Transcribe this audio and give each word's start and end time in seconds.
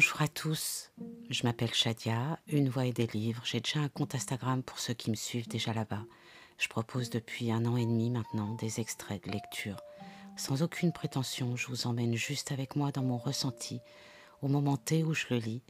Bonjour 0.00 0.22
à 0.22 0.28
tous, 0.28 0.92
je 1.28 1.42
m'appelle 1.42 1.74
Shadia, 1.74 2.38
une 2.46 2.68
voix 2.68 2.86
et 2.86 2.92
des 2.92 3.08
livres. 3.08 3.42
J'ai 3.44 3.58
déjà 3.58 3.80
un 3.80 3.88
compte 3.88 4.14
Instagram 4.14 4.62
pour 4.62 4.78
ceux 4.78 4.94
qui 4.94 5.10
me 5.10 5.16
suivent 5.16 5.48
déjà 5.48 5.74
là-bas. 5.74 6.04
Je 6.56 6.68
propose 6.68 7.10
depuis 7.10 7.50
un 7.50 7.66
an 7.66 7.76
et 7.76 7.84
demi 7.84 8.08
maintenant 8.08 8.54
des 8.54 8.78
extraits 8.78 9.26
de 9.26 9.32
lecture. 9.32 9.76
Sans 10.36 10.62
aucune 10.62 10.92
prétention, 10.92 11.56
je 11.56 11.66
vous 11.66 11.88
emmène 11.88 12.14
juste 12.14 12.52
avec 12.52 12.76
moi 12.76 12.92
dans 12.92 13.02
mon 13.02 13.18
ressenti, 13.18 13.80
au 14.40 14.46
moment 14.46 14.76
T 14.76 15.02
où 15.02 15.14
je 15.14 15.26
le 15.30 15.38
lis. 15.38 15.64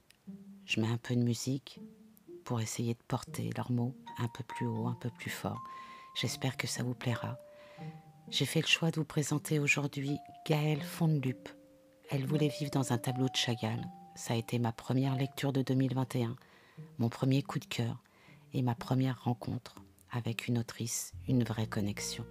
Je 0.67 0.83
mets 0.83 0.93
un 0.93 0.99
peu 0.99 1.17
de 1.17 1.23
musique 1.23 1.81
pour 2.45 2.61
essayer 2.61 2.93
de 2.93 3.03
porter 3.09 3.49
leurs 3.57 3.73
mots 3.73 3.95
un 4.19 4.29
peu 4.29 4.45
plus 4.45 4.67
haut, 4.67 4.89
un 4.89 4.99
peu 5.01 5.09
plus 5.09 5.31
fort. 5.31 5.63
J'espère 6.15 6.59
que 6.59 6.67
ça 6.67 6.83
vous 6.83 6.95
plaira. 6.95 7.39
J'ai 8.29 8.45
fait 8.45 8.61
le 8.61 8.67
choix 8.67 8.91
de 8.91 8.97
vous 8.97 9.07
présenter 9.07 9.59
aujourd'hui 9.59 10.19
Gaëlle 10.45 10.83
Fondelup. 10.83 11.49
Elle 12.11 12.27
voulait 12.27 12.53
vivre 12.61 12.71
dans 12.71 12.93
un 12.93 12.99
tableau 12.99 13.31
de 13.31 13.37
Chagall. 13.37 13.89
Ça 14.19 14.35
a 14.35 14.37
été 14.37 14.59
ma 14.59 14.73
première 14.73 15.15
lecture 15.15 15.53
de 15.53 15.63
2021, 15.63 16.35
mon 16.99 17.09
premier 17.09 17.41
coup 17.41 17.61
de 17.61 17.65
cœur 17.65 18.03
et 18.53 18.63
ma 18.63 18.75
première 18.75 19.23
rencontre 19.23 19.77
avec 20.11 20.49
une 20.49 20.59
autrice, 20.59 21.13
une 21.29 21.45
vraie 21.45 21.69
connexion. 21.69 22.27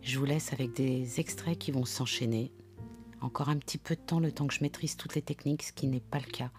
Je 0.00 0.16
vous 0.16 0.24
laisse 0.24 0.52
avec 0.52 0.74
des 0.74 1.18
extraits 1.18 1.58
qui 1.58 1.72
vont 1.72 1.84
s'enchaîner. 1.84 2.52
Encore 3.20 3.48
un 3.48 3.56
petit 3.56 3.78
peu 3.78 3.96
de 3.96 4.00
temps, 4.00 4.20
le 4.20 4.30
temps 4.30 4.46
que 4.46 4.54
je 4.54 4.62
maîtrise 4.62 4.96
toutes 4.96 5.16
les 5.16 5.22
techniques, 5.22 5.64
ce 5.64 5.72
qui 5.72 5.88
n'est 5.88 5.98
pas 5.98 6.20
le 6.20 6.30
cas. 6.30 6.52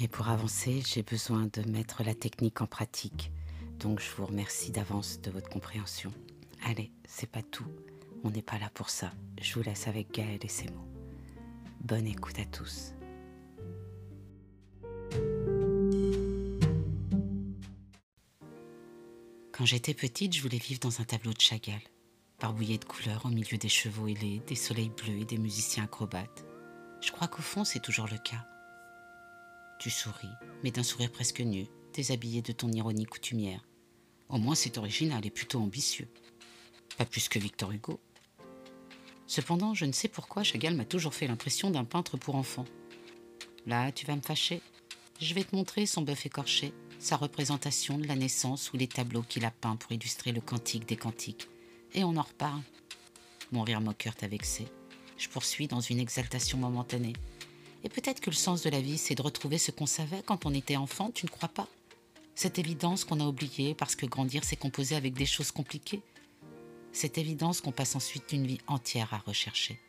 Mais 0.00 0.08
pour 0.08 0.28
avancer, 0.28 0.82
j'ai 0.84 1.04
besoin 1.04 1.48
de 1.52 1.62
mettre 1.70 2.02
la 2.02 2.16
technique 2.16 2.60
en 2.60 2.66
pratique. 2.66 3.30
Donc 3.78 4.00
je 4.00 4.10
vous 4.16 4.26
remercie 4.26 4.72
d'avance 4.72 5.20
de 5.20 5.30
votre 5.30 5.48
compréhension. 5.48 6.12
Allez, 6.64 6.90
c'est 7.06 7.30
pas 7.30 7.42
tout. 7.42 7.68
On 8.24 8.30
n'est 8.30 8.42
pas 8.42 8.58
là 8.58 8.68
pour 8.74 8.90
ça. 8.90 9.12
Je 9.40 9.54
vous 9.54 9.62
laisse 9.62 9.86
avec 9.86 10.12
Gaël 10.12 10.40
et 10.42 10.48
ses 10.48 10.66
mots. 10.70 10.88
Bonne 11.82 12.08
écoute 12.08 12.40
à 12.40 12.44
tous. 12.46 12.94
Quand 19.62 19.66
j'étais 19.66 19.94
petite, 19.94 20.34
je 20.34 20.42
voulais 20.42 20.58
vivre 20.58 20.80
dans 20.80 21.00
un 21.00 21.04
tableau 21.04 21.32
de 21.32 21.40
Chagall, 21.40 21.80
barbouillé 22.40 22.78
de 22.78 22.84
couleurs 22.84 23.26
au 23.26 23.28
milieu 23.28 23.58
des 23.58 23.68
chevaux 23.68 24.08
ailés, 24.08 24.42
des 24.48 24.56
soleils 24.56 24.90
bleus 24.90 25.20
et 25.20 25.24
des 25.24 25.38
musiciens 25.38 25.84
acrobates. 25.84 26.44
Je 27.00 27.12
crois 27.12 27.28
qu'au 27.28 27.42
fond, 27.42 27.62
c'est 27.62 27.78
toujours 27.78 28.08
le 28.10 28.18
cas. 28.18 28.44
Tu 29.78 29.88
souris, 29.88 30.26
mais 30.64 30.72
d'un 30.72 30.82
sourire 30.82 31.12
presque 31.12 31.42
nu, 31.42 31.68
déshabillé 31.94 32.42
de 32.42 32.50
ton 32.50 32.72
ironie 32.72 33.04
coutumière. 33.04 33.64
Au 34.28 34.38
moins, 34.38 34.56
c'est 34.56 34.78
original 34.78 35.24
et 35.24 35.30
plutôt 35.30 35.60
ambitieux. 35.60 36.08
Pas 36.98 37.06
plus 37.06 37.28
que 37.28 37.38
Victor 37.38 37.70
Hugo. 37.70 38.00
Cependant, 39.28 39.74
je 39.74 39.84
ne 39.84 39.92
sais 39.92 40.08
pourquoi 40.08 40.42
Chagall 40.42 40.74
m'a 40.74 40.86
toujours 40.86 41.14
fait 41.14 41.28
l'impression 41.28 41.70
d'un 41.70 41.84
peintre 41.84 42.16
pour 42.16 42.34
enfants. 42.34 42.66
Là, 43.66 43.92
tu 43.92 44.06
vas 44.06 44.16
me 44.16 44.22
fâcher. 44.22 44.60
Je 45.20 45.34
vais 45.34 45.44
te 45.44 45.54
montrer 45.54 45.86
son 45.86 46.02
bœuf 46.02 46.26
écorché, 46.26 46.74
sa 47.02 47.16
représentation 47.16 47.98
de 47.98 48.06
la 48.06 48.14
naissance 48.14 48.72
ou 48.72 48.76
les 48.76 48.86
tableaux 48.86 49.22
qu'il 49.22 49.44
a 49.44 49.50
peints 49.50 49.74
pour 49.74 49.90
illustrer 49.90 50.30
le 50.30 50.40
cantique 50.40 50.86
des 50.86 50.96
cantiques. 50.96 51.48
Et 51.94 52.04
on 52.04 52.16
en 52.16 52.22
reparle. 52.22 52.62
Mon 53.50 53.62
rire 53.62 53.80
moqueur 53.80 54.14
t'a 54.14 54.28
vexé. 54.28 54.68
Je 55.18 55.28
poursuis 55.28 55.66
dans 55.66 55.80
une 55.80 55.98
exaltation 55.98 56.58
momentanée. 56.58 57.14
Et 57.82 57.88
peut-être 57.88 58.20
que 58.20 58.30
le 58.30 58.36
sens 58.36 58.62
de 58.62 58.70
la 58.70 58.80
vie, 58.80 58.98
c'est 58.98 59.16
de 59.16 59.22
retrouver 59.22 59.58
ce 59.58 59.72
qu'on 59.72 59.86
savait 59.86 60.22
quand 60.24 60.46
on 60.46 60.54
était 60.54 60.76
enfant, 60.76 61.10
tu 61.10 61.26
ne 61.26 61.30
crois 61.30 61.48
pas? 61.48 61.66
Cette 62.36 62.60
évidence 62.60 63.04
qu'on 63.04 63.20
a 63.20 63.26
oubliée 63.26 63.74
parce 63.74 63.96
que 63.96 64.06
grandir, 64.06 64.44
c'est 64.44 64.56
composer 64.56 64.94
avec 64.94 65.14
des 65.14 65.26
choses 65.26 65.50
compliquées. 65.50 66.02
Cette 66.92 67.18
évidence 67.18 67.60
qu'on 67.60 67.72
passe 67.72 67.96
ensuite 67.96 68.32
une 68.32 68.46
vie 68.46 68.60
entière 68.68 69.12
à 69.12 69.18
rechercher. 69.18 69.80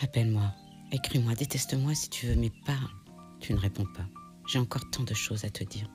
Appelle-moi, 0.00 0.54
écris-moi, 0.92 1.34
déteste-moi 1.34 1.94
si 1.94 2.08
tu 2.08 2.26
veux, 2.26 2.36
mais 2.36 2.50
parle. 2.64 2.90
Tu 3.40 3.52
ne 3.52 3.58
réponds 3.58 3.86
pas. 3.94 4.08
J'ai 4.46 4.58
encore 4.58 4.88
tant 4.90 5.04
de 5.04 5.14
choses 5.14 5.44
à 5.44 5.50
te 5.50 5.64
dire. 5.64 5.88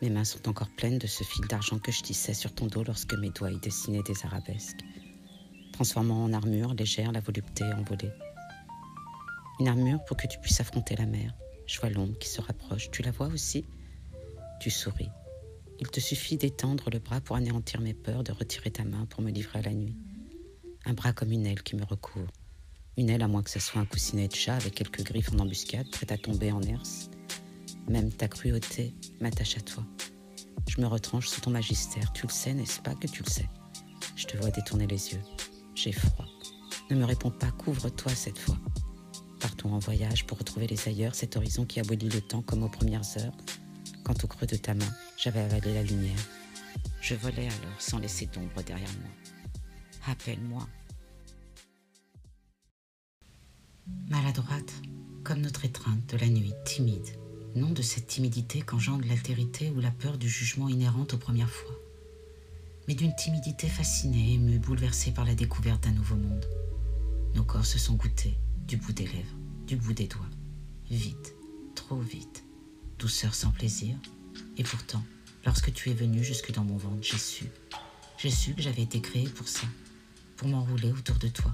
Mes 0.00 0.10
mains 0.10 0.24
sont 0.24 0.48
encore 0.48 0.68
pleines 0.76 0.98
de 0.98 1.08
ce 1.08 1.24
fil 1.24 1.44
d'argent 1.46 1.80
que 1.80 1.90
je 1.90 2.00
tissais 2.00 2.32
sur 2.32 2.54
ton 2.54 2.66
dos 2.66 2.84
lorsque 2.84 3.14
mes 3.14 3.30
doigts 3.30 3.50
y 3.50 3.58
dessinaient 3.58 4.04
des 4.04 4.24
arabesques, 4.24 4.84
transformant 5.72 6.22
en 6.22 6.32
armure 6.32 6.74
légère 6.74 7.10
la 7.10 7.18
volupté 7.18 7.64
envolée. 7.64 8.12
Une 9.58 9.66
armure 9.66 10.04
pour 10.04 10.16
que 10.16 10.28
tu 10.28 10.38
puisses 10.38 10.60
affronter 10.60 10.94
la 10.94 11.06
mer. 11.06 11.34
Je 11.66 11.80
vois 11.80 11.90
l'ombre 11.90 12.16
qui 12.18 12.28
se 12.28 12.40
rapproche. 12.40 12.88
Tu 12.92 13.02
la 13.02 13.10
vois 13.10 13.26
aussi? 13.26 13.64
Tu 14.60 14.70
souris. 14.70 15.10
Il 15.80 15.88
te 15.88 15.98
suffit 15.98 16.36
d'étendre 16.36 16.90
le 16.92 17.00
bras 17.00 17.20
pour 17.20 17.34
anéantir 17.34 17.80
mes 17.80 17.94
peurs, 17.94 18.22
de 18.22 18.30
retirer 18.30 18.70
ta 18.70 18.84
main 18.84 19.06
pour 19.06 19.22
me 19.22 19.30
livrer 19.30 19.58
à 19.58 19.62
la 19.62 19.74
nuit. 19.74 19.96
Un 20.84 20.94
bras 20.94 21.12
comme 21.12 21.32
une 21.32 21.46
aile 21.46 21.64
qui 21.64 21.74
me 21.74 21.84
recouvre. 21.84 22.30
Une 22.96 23.10
aile 23.10 23.22
à 23.22 23.28
moins 23.28 23.42
que 23.42 23.50
ce 23.50 23.58
soit 23.58 23.80
un 23.80 23.86
coussinet 23.86 24.28
de 24.28 24.34
chat 24.34 24.54
avec 24.54 24.76
quelques 24.76 25.02
griffes 25.02 25.32
en 25.32 25.40
embuscade, 25.40 25.90
prête 25.90 26.12
à 26.12 26.18
tomber 26.18 26.52
en 26.52 26.62
herse 26.62 27.10
même 27.88 28.12
ta 28.12 28.28
cruauté 28.28 28.94
m'attache 29.20 29.56
à 29.56 29.60
toi. 29.60 29.84
Je 30.68 30.80
me 30.80 30.86
retranche 30.86 31.28
sous 31.28 31.40
ton 31.40 31.50
magistère. 31.50 32.12
Tu 32.12 32.26
le 32.26 32.32
sais, 32.32 32.54
n'est-ce 32.54 32.80
pas 32.80 32.94
que 32.94 33.06
tu 33.06 33.22
le 33.22 33.30
sais? 33.30 33.48
Je 34.16 34.26
te 34.26 34.36
vois 34.36 34.50
détourner 34.50 34.86
les 34.86 35.12
yeux. 35.12 35.22
J'ai 35.74 35.92
froid. 35.92 36.26
Ne 36.90 36.96
me 36.96 37.04
réponds 37.04 37.30
pas, 37.30 37.50
couvre-toi 37.50 38.14
cette 38.14 38.38
fois. 38.38 38.58
Partons 39.40 39.72
en 39.72 39.78
voyage 39.78 40.26
pour 40.26 40.38
retrouver 40.38 40.66
les 40.66 40.88
ailleurs, 40.88 41.14
cet 41.14 41.36
horizon 41.36 41.64
qui 41.64 41.80
abolit 41.80 42.08
le 42.08 42.20
temps 42.20 42.42
comme 42.42 42.62
aux 42.62 42.68
premières 42.68 43.16
heures, 43.18 43.36
quand 44.04 44.24
au 44.24 44.26
creux 44.26 44.46
de 44.46 44.56
ta 44.56 44.74
main, 44.74 44.90
j'avais 45.16 45.40
avalé 45.40 45.74
la 45.74 45.82
lumière. 45.82 46.18
Je 47.00 47.14
volais 47.14 47.46
alors 47.46 47.80
sans 47.80 47.98
laisser 47.98 48.26
d'ombre 48.26 48.62
derrière 48.62 48.92
moi. 49.00 49.10
Appelle-moi. 50.08 50.66
Maladroite, 54.08 54.72
comme 55.24 55.40
notre 55.40 55.64
étreinte 55.64 56.06
de 56.12 56.16
la 56.16 56.28
nuit, 56.28 56.54
timide, 56.64 57.06
non 57.54 57.70
de 57.70 57.82
cette 57.82 58.06
timidité 58.06 58.62
qu'engendre 58.62 59.06
l'altérité 59.06 59.70
ou 59.70 59.80
la 59.80 59.90
peur 59.90 60.18
du 60.18 60.28
jugement 60.28 60.68
inhérente 60.68 61.14
aux 61.14 61.18
premières 61.18 61.50
fois, 61.50 61.74
mais 62.86 62.94
d'une 62.94 63.14
timidité 63.14 63.68
fascinée, 63.68 64.34
émue, 64.34 64.58
bouleversée 64.58 65.12
par 65.12 65.24
la 65.24 65.34
découverte 65.34 65.84
d'un 65.84 65.92
nouveau 65.92 66.16
monde. 66.16 66.46
Nos 67.34 67.44
corps 67.44 67.66
se 67.66 67.78
sont 67.78 67.94
goûtés, 67.94 68.38
du 68.66 68.76
bout 68.76 68.92
des 68.92 69.06
lèvres, 69.06 69.36
du 69.66 69.76
bout 69.76 69.92
des 69.92 70.06
doigts, 70.06 70.30
vite, 70.90 71.34
trop 71.74 72.00
vite, 72.00 72.44
douceur 72.98 73.34
sans 73.34 73.50
plaisir, 73.50 73.96
et 74.56 74.62
pourtant, 74.62 75.02
lorsque 75.44 75.72
tu 75.72 75.90
es 75.90 75.94
venu 75.94 76.22
jusque 76.22 76.52
dans 76.52 76.64
mon 76.64 76.76
ventre, 76.76 77.02
j'ai 77.02 77.18
su, 77.18 77.46
j'ai 78.18 78.30
su 78.30 78.54
que 78.54 78.62
j'avais 78.62 78.82
été 78.82 79.00
créé 79.00 79.28
pour 79.28 79.48
ça, 79.48 79.66
pour 80.36 80.48
m'enrouler 80.48 80.92
autour 80.92 81.16
de 81.16 81.28
toi, 81.28 81.52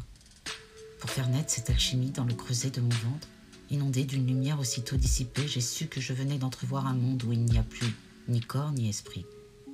pour 0.99 1.11
faire 1.11 1.29
naître 1.29 1.51
cette 1.51 1.71
alchimie 1.71 2.11
dans 2.11 2.25
le 2.25 2.35
creuset 2.35 2.71
de 2.71 2.81
mon 2.81 2.89
ventre 2.89 3.29
Inondé 3.71 4.05
d'une 4.05 4.27
lumière 4.27 4.61
aussitôt 4.61 4.97
dissipée, 4.97 5.49
j'ai 5.49 5.61
su 5.61 5.87
que 5.87 6.01
je 6.01 6.13
venais 6.13 6.39
d'entrevoir 6.39 6.87
un 6.87 6.95
monde 6.95 7.23
où 7.25 7.33
il 7.33 7.45
n'y 7.45 7.59
a 7.59 7.63
plus 7.63 7.95
ni 8.29 8.41
corps 8.41 8.73
ni 8.73 8.89
esprit, 8.89 9.25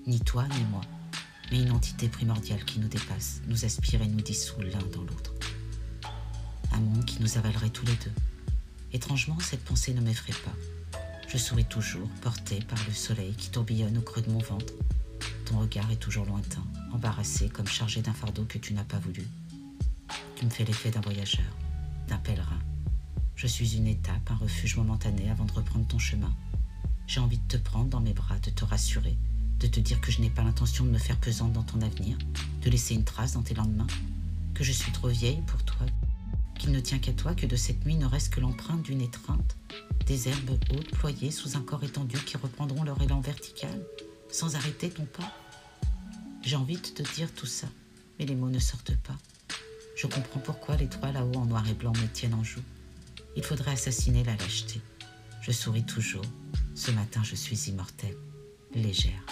ni 0.06 0.20
toi 0.20 0.46
ni 0.48 0.64
moi, 0.70 0.80
mais 1.50 1.60
une 1.60 1.72
entité 1.72 2.08
primordiale 2.08 2.64
qui 2.64 2.78
nous 2.78 2.88
dépasse, 2.88 3.42
nous 3.48 3.64
aspire 3.64 4.02
et 4.02 4.06
nous 4.06 4.20
dissout 4.20 4.60
l'un 4.60 4.78
dans 4.94 5.02
l'autre. 5.02 5.34
Un 6.72 6.80
monde 6.80 7.04
qui 7.04 7.20
nous 7.20 7.36
avalerait 7.36 7.70
tous 7.70 7.84
les 7.86 7.94
deux. 7.94 8.12
Étrangement, 8.92 9.38
cette 9.40 9.64
pensée 9.64 9.92
ne 9.92 10.00
m'effraie 10.00 10.32
pas. 10.44 10.54
Je 11.28 11.38
souris 11.38 11.64
toujours, 11.64 12.08
porté 12.22 12.60
par 12.60 12.78
le 12.86 12.92
soleil 12.92 13.34
qui 13.34 13.50
tourbillonne 13.50 13.98
au 13.98 14.02
creux 14.02 14.22
de 14.22 14.30
mon 14.30 14.38
ventre. 14.38 14.72
Ton 15.46 15.58
regard 15.58 15.90
est 15.90 15.96
toujours 15.96 16.26
lointain, 16.26 16.64
embarrassé 16.92 17.48
comme 17.48 17.66
chargé 17.66 18.02
d'un 18.02 18.14
fardeau 18.14 18.44
que 18.44 18.58
tu 18.58 18.72
n'as 18.72 18.84
pas 18.84 18.98
voulu. 18.98 19.26
Tu 20.36 20.44
me 20.44 20.50
fais 20.50 20.64
l'effet 20.64 20.90
d'un 20.90 21.00
voyageur, 21.00 21.44
d'un 22.08 22.18
pèlerin, 22.18 22.58
je 23.40 23.46
suis 23.46 23.74
une 23.74 23.86
étape, 23.86 24.30
un 24.30 24.36
refuge 24.36 24.76
momentané 24.76 25.30
avant 25.30 25.46
de 25.46 25.52
reprendre 25.52 25.86
ton 25.86 25.98
chemin. 25.98 26.30
J'ai 27.06 27.20
envie 27.20 27.38
de 27.38 27.48
te 27.48 27.56
prendre 27.56 27.88
dans 27.88 28.00
mes 28.00 28.12
bras, 28.12 28.38
de 28.38 28.50
te 28.50 28.66
rassurer, 28.66 29.16
de 29.60 29.66
te 29.66 29.80
dire 29.80 29.98
que 30.02 30.12
je 30.12 30.20
n'ai 30.20 30.28
pas 30.28 30.42
l'intention 30.42 30.84
de 30.84 30.90
me 30.90 30.98
faire 30.98 31.16
pesante 31.16 31.54
dans 31.54 31.62
ton 31.62 31.80
avenir, 31.80 32.18
de 32.60 32.68
laisser 32.68 32.94
une 32.94 33.04
trace 33.04 33.32
dans 33.32 33.40
tes 33.40 33.54
lendemains, 33.54 33.86
que 34.52 34.62
je 34.62 34.72
suis 34.72 34.92
trop 34.92 35.08
vieille 35.08 35.40
pour 35.46 35.62
toi, 35.64 35.86
qu'il 36.58 36.70
ne 36.70 36.80
tient 36.80 36.98
qu'à 36.98 37.14
toi 37.14 37.34
que 37.34 37.46
de 37.46 37.56
cette 37.56 37.86
nuit 37.86 37.94
ne 37.94 38.04
reste 38.04 38.30
que 38.30 38.40
l'empreinte 38.40 38.82
d'une 38.82 39.00
étreinte, 39.00 39.56
des 40.04 40.28
herbes 40.28 40.58
hautes 40.74 40.90
ployées 40.90 41.30
sous 41.30 41.56
un 41.56 41.62
corps 41.62 41.82
étendu 41.82 42.18
qui 42.18 42.36
reprendront 42.36 42.82
leur 42.82 43.00
élan 43.00 43.20
vertical, 43.20 43.80
sans 44.30 44.54
arrêter 44.54 44.90
ton 44.90 45.06
pas. 45.06 45.32
J'ai 46.42 46.56
envie 46.56 46.76
de 46.76 46.88
te 46.88 47.14
dire 47.14 47.32
tout 47.34 47.46
ça, 47.46 47.68
mais 48.18 48.26
les 48.26 48.34
mots 48.34 48.50
ne 48.50 48.58
sortent 48.58 48.96
pas. 48.96 49.16
Je 49.96 50.06
comprends 50.06 50.40
pourquoi 50.40 50.76
les 50.76 50.88
trois 50.88 51.10
là-haut 51.10 51.36
en 51.36 51.46
noir 51.46 51.66
et 51.66 51.74
blanc 51.74 51.94
me 51.94 52.06
tiennent 52.06 52.34
en 52.34 52.44
joue. 52.44 52.60
Il 53.36 53.44
faudrait 53.44 53.72
assassiner 53.72 54.24
la 54.24 54.34
lâcheté. 54.36 54.80
Je 55.42 55.52
souris 55.52 55.86
toujours. 55.86 56.24
Ce 56.74 56.90
matin, 56.90 57.22
je 57.22 57.34
suis 57.34 57.68
immortelle, 57.68 58.16
légère. 58.74 59.24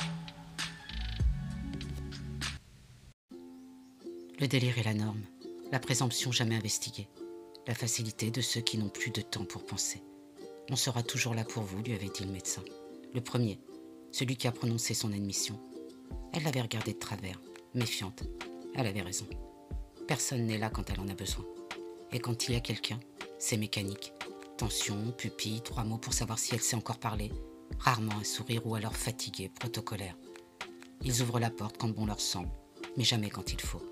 Le 4.40 4.46
délire 4.46 4.78
est 4.78 4.84
la 4.84 4.94
norme, 4.94 5.22
la 5.72 5.80
présomption 5.80 6.30
jamais 6.30 6.54
investiguée, 6.54 7.08
la 7.66 7.74
facilité 7.74 8.30
de 8.30 8.40
ceux 8.40 8.60
qui 8.60 8.78
n'ont 8.78 8.88
plus 8.88 9.10
de 9.10 9.20
temps 9.20 9.44
pour 9.44 9.66
penser. 9.66 10.02
On 10.70 10.76
sera 10.76 11.02
toujours 11.02 11.34
là 11.34 11.44
pour 11.44 11.64
vous, 11.64 11.82
lui 11.82 11.94
avait 11.94 12.08
dit 12.08 12.24
le 12.24 12.32
médecin. 12.32 12.62
Le 13.14 13.20
premier, 13.20 13.58
celui 14.12 14.36
qui 14.36 14.46
a 14.46 14.52
prononcé 14.52 14.94
son 14.94 15.12
admission. 15.12 15.58
Elle 16.32 16.44
l'avait 16.44 16.60
regardé 16.60 16.92
de 16.92 16.98
travers, 16.98 17.40
méfiante. 17.74 18.22
Elle 18.74 18.86
avait 18.86 19.02
raison. 19.02 19.26
Personne 20.06 20.46
n'est 20.46 20.58
là 20.58 20.70
quand 20.70 20.88
elle 20.90 21.00
en 21.00 21.08
a 21.08 21.14
besoin. 21.14 21.44
Et 22.12 22.20
quand 22.20 22.48
il 22.48 22.54
y 22.54 22.56
a 22.56 22.60
quelqu'un, 22.60 23.00
c'est 23.38 23.56
mécanique. 23.56 24.12
Tension, 24.56 25.12
pupille, 25.16 25.60
trois 25.60 25.84
mots 25.84 25.98
pour 25.98 26.12
savoir 26.12 26.38
si 26.38 26.54
elle 26.54 26.60
sait 26.60 26.76
encore 26.76 26.98
parler. 26.98 27.30
Rarement 27.78 28.18
un 28.20 28.24
sourire 28.24 28.66
ou 28.66 28.74
alors 28.74 28.96
fatigué, 28.96 29.48
protocolaire. 29.48 30.16
Ils 31.04 31.22
ouvrent 31.22 31.38
la 31.38 31.50
porte 31.50 31.76
quand 31.78 31.88
bon 31.88 32.06
leur 32.06 32.20
semble, 32.20 32.50
mais 32.96 33.04
jamais 33.04 33.30
quand 33.30 33.52
il 33.52 33.60
faut. 33.60 33.82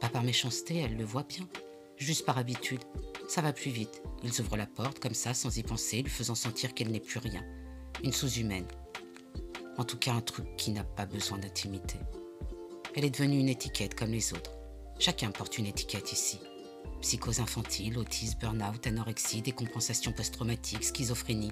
Pas 0.00 0.10
par 0.10 0.22
méchanceté, 0.22 0.76
elle 0.76 0.96
le 0.96 1.04
voit 1.04 1.22
bien. 1.22 1.48
Juste 1.96 2.26
par 2.26 2.36
habitude. 2.36 2.82
Ça 3.28 3.40
va 3.40 3.52
plus 3.52 3.70
vite. 3.70 4.02
Ils 4.22 4.40
ouvrent 4.40 4.56
la 4.56 4.66
porte 4.66 4.98
comme 4.98 5.14
ça, 5.14 5.32
sans 5.32 5.56
y 5.56 5.62
penser, 5.62 6.02
lui 6.02 6.10
faisant 6.10 6.34
sentir 6.34 6.74
qu'elle 6.74 6.90
n'est 6.90 7.00
plus 7.00 7.20
rien. 7.20 7.44
Une 8.02 8.12
sous-humaine. 8.12 8.66
En 9.78 9.84
tout 9.84 9.96
cas, 9.96 10.12
un 10.12 10.20
truc 10.20 10.56
qui 10.56 10.72
n'a 10.72 10.84
pas 10.84 11.06
besoin 11.06 11.38
d'intimité. 11.38 11.96
Elle 12.94 13.04
est 13.04 13.10
devenue 13.10 13.38
une 13.38 13.48
étiquette 13.48 13.94
comme 13.94 14.10
les 14.10 14.34
autres. 14.34 14.50
Chacun 14.98 15.30
porte 15.30 15.56
une 15.56 15.66
étiquette 15.66 16.12
ici. 16.12 16.38
Psychose 17.02 17.40
infantile, 17.40 17.98
autisme, 17.98 18.38
burn-out, 18.38 18.86
anorexie, 18.86 19.42
décompensation 19.42 20.12
post-traumatique, 20.12 20.84
schizophrénie. 20.84 21.50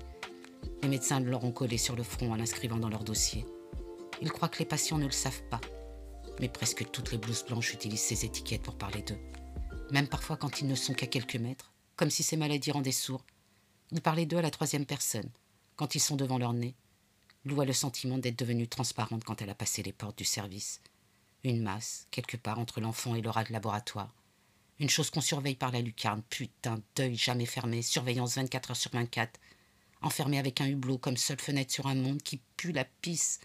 Les 0.80 0.88
médecins 0.88 1.18
leur 1.18 1.44
ont 1.44 1.50
collé 1.50 1.76
sur 1.76 1.96
le 1.96 2.04
front 2.04 2.30
en 2.30 2.36
l'inscrivant 2.36 2.78
dans 2.78 2.88
leur 2.88 3.02
dossier. 3.02 3.44
Ils 4.22 4.30
croient 4.30 4.48
que 4.48 4.60
les 4.60 4.64
patients 4.64 4.98
ne 4.98 5.06
le 5.06 5.10
savent 5.10 5.42
pas. 5.50 5.60
Mais 6.38 6.48
presque 6.48 6.88
toutes 6.92 7.10
les 7.10 7.18
blouses 7.18 7.44
blanches 7.44 7.74
utilisent 7.74 8.00
ces 8.00 8.24
étiquettes 8.24 8.62
pour 8.62 8.78
parler 8.78 9.02
d'eux. 9.02 9.18
Même 9.90 10.06
parfois 10.06 10.36
quand 10.36 10.60
ils 10.60 10.68
ne 10.68 10.76
sont 10.76 10.94
qu'à 10.94 11.08
quelques 11.08 11.36
mètres, 11.36 11.72
comme 11.96 12.10
si 12.10 12.22
ces 12.22 12.36
maladies 12.36 12.70
rendaient 12.70 12.92
sourds. 12.92 13.26
Ils 13.90 14.00
parlaient 14.00 14.26
d'eux 14.26 14.38
à 14.38 14.42
la 14.42 14.52
troisième 14.52 14.86
personne, 14.86 15.30
quand 15.74 15.96
ils 15.96 16.00
sont 16.00 16.16
devant 16.16 16.38
leur 16.38 16.52
nez. 16.52 16.76
Lou 17.44 17.60
a 17.60 17.64
le 17.64 17.72
sentiment 17.72 18.18
d'être 18.18 18.38
devenue 18.38 18.68
transparente 18.68 19.24
quand 19.24 19.42
elle 19.42 19.50
a 19.50 19.54
passé 19.56 19.82
les 19.82 19.92
portes 19.92 20.16
du 20.16 20.24
service. 20.24 20.80
Une 21.42 21.60
masse, 21.60 22.06
quelque 22.12 22.36
part 22.36 22.60
entre 22.60 22.80
l'enfant 22.80 23.16
et 23.16 23.22
rat 23.26 23.44
de 23.44 23.52
laboratoire. 23.52 24.14
Une 24.80 24.88
chose 24.88 25.10
qu'on 25.10 25.20
surveille 25.20 25.56
par 25.56 25.72
la 25.72 25.82
lucarne. 25.82 26.22
Putain, 26.30 26.80
deuil 26.96 27.14
jamais 27.14 27.44
fermé, 27.44 27.82
surveillance 27.82 28.36
24 28.36 28.70
heures 28.70 28.76
sur 28.76 28.90
24. 28.92 29.38
Enfermée 30.00 30.38
avec 30.38 30.62
un 30.62 30.68
hublot 30.68 30.96
comme 30.96 31.18
seule 31.18 31.38
fenêtre 31.38 31.70
sur 31.70 31.86
un 31.86 31.94
monde 31.94 32.22
qui 32.22 32.40
pue 32.56 32.72
la 32.72 32.86
pisse. 32.86 33.40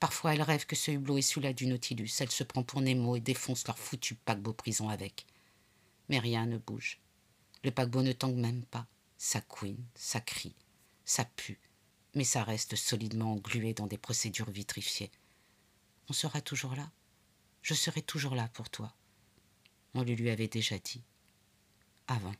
Parfois, 0.00 0.32
elle 0.34 0.40
rêve 0.40 0.64
que 0.64 0.74
ce 0.74 0.90
hublot 0.90 1.18
est 1.18 1.22
celui-là 1.22 1.52
du 1.52 1.66
Nautilus. 1.66 2.10
Elle 2.20 2.30
se 2.30 2.42
prend 2.42 2.62
pour 2.62 2.80
Nemo 2.80 3.16
et 3.16 3.20
défonce 3.20 3.66
leur 3.66 3.78
foutu 3.78 4.14
paquebot 4.14 4.54
prison 4.54 4.88
avec. 4.88 5.26
Mais 6.08 6.18
rien 6.18 6.46
ne 6.46 6.56
bouge. 6.56 7.00
Le 7.62 7.70
paquebot 7.70 8.02
ne 8.02 8.12
tangue 8.12 8.36
même 8.36 8.62
pas. 8.62 8.86
Ça 9.18 9.42
couine, 9.42 9.84
ça 9.94 10.20
crie, 10.20 10.54
ça 11.04 11.26
pue, 11.26 11.60
mais 12.14 12.24
ça 12.24 12.44
reste 12.44 12.76
solidement 12.76 13.32
englué 13.32 13.74
dans 13.74 13.86
des 13.86 13.98
procédures 13.98 14.50
vitrifiées. 14.50 15.10
On 16.08 16.14
sera 16.14 16.40
toujours 16.40 16.76
là. 16.76 16.90
Je 17.60 17.74
serai 17.74 18.00
toujours 18.00 18.34
là 18.34 18.48
pour 18.54 18.70
toi. 18.70 18.94
On 19.98 20.02
lui 20.02 20.28
avait 20.28 20.46
déjà 20.46 20.76
dit. 20.76 21.00
Avant. 22.06 22.32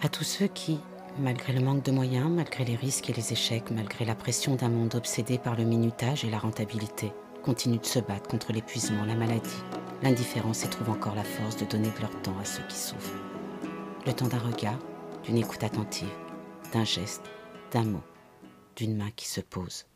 À 0.00 0.08
tous 0.08 0.22
ceux 0.22 0.46
qui, 0.46 0.78
malgré 1.18 1.52
le 1.52 1.60
manque 1.60 1.84
de 1.84 1.90
moyens, 1.90 2.30
malgré 2.30 2.64
les 2.64 2.76
risques 2.76 3.10
et 3.10 3.12
les 3.12 3.32
échecs, 3.32 3.72
malgré 3.72 4.04
la 4.04 4.14
pression 4.14 4.54
d'un 4.54 4.68
monde 4.68 4.94
obsédé 4.94 5.38
par 5.38 5.56
le 5.56 5.64
minutage 5.64 6.24
et 6.24 6.30
la 6.30 6.38
rentabilité, 6.38 7.12
continuent 7.42 7.80
de 7.80 7.84
se 7.84 7.98
battre 7.98 8.30
contre 8.30 8.52
l'épuisement, 8.52 9.04
la 9.04 9.16
maladie, 9.16 9.64
l'indifférence 10.02 10.64
et 10.64 10.70
trouvent 10.70 10.90
encore 10.90 11.16
la 11.16 11.24
force 11.24 11.56
de 11.56 11.64
donner 11.64 11.90
de 11.90 12.00
leur 12.00 12.22
temps 12.22 12.38
à 12.38 12.44
ceux 12.44 12.62
qui 12.68 12.76
souffrent. 12.76 13.18
Le 14.06 14.12
temps 14.12 14.28
d'un 14.28 14.38
regard, 14.38 14.78
d'une 15.24 15.38
écoute 15.38 15.64
attentive, 15.64 16.14
d'un 16.72 16.84
geste, 16.84 17.24
d'un 17.72 17.84
mot, 17.84 18.04
d'une 18.76 18.96
main 18.96 19.10
qui 19.16 19.26
se 19.26 19.40
pose. 19.40 19.86